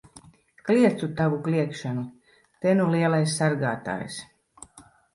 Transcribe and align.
Kliedz 0.69 0.95
tu 1.01 1.09
tavu 1.19 1.37
kliegšanu! 1.49 2.07
Te 2.65 2.75
nu 2.83 2.91
lielais 2.97 3.39
sargātājs! 3.41 4.21